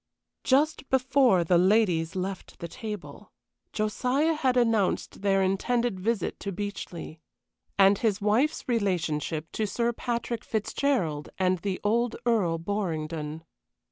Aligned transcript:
Just 0.43 0.89
before 0.89 1.43
the 1.43 1.59
ladies 1.59 2.15
left 2.15 2.57
the 2.57 2.67
table, 2.67 3.31
Josiah 3.71 4.33
had 4.33 4.57
announced 4.57 5.21
their 5.21 5.43
intended 5.43 5.99
visit 5.99 6.39
to 6.39 6.51
Beechleigh, 6.51 7.17
and 7.77 7.99
his 7.99 8.19
wife's 8.19 8.67
relationship 8.67 9.51
to 9.51 9.67
Sir 9.67 9.93
Patrick 9.93 10.43
Fitzgerald 10.43 11.29
and 11.37 11.59
the 11.59 11.79
old 11.83 12.15
Earl 12.25 12.57
Borringdon. 12.57 13.43